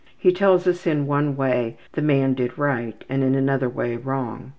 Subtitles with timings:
[0.17, 4.49] He tells us in one way the man did right and in another way wrong.